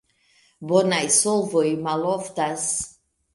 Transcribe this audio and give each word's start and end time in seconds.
Bonaj 0.71 1.01
solvoj 1.17 1.67
maloftas. 1.89 2.67